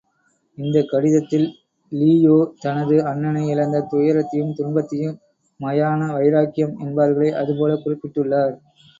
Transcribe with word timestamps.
இந்தக் 0.57 0.87
கடிதத்தில் 0.89 1.45
லீயோ, 1.91 2.37
தனது 2.59 2.95
அண்ணனை 3.05 3.43
இழந்த 3.47 3.81
துயரத்தையும், 3.91 4.53
துன்பத்தையும், 4.53 5.19
மயான 5.59 6.09
வைராக்கியம் 6.13 6.73
என்பார்களே 6.79 7.29
அதுபோல 7.35 7.75
குறிப்பிட்டுள்ளார். 7.75 8.57